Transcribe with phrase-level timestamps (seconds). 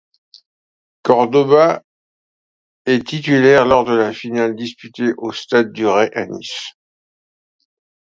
[1.03, 1.83] Córdoba
[2.87, 6.73] est titulaire lors de la finale disputée au Stade du Ray à Nice.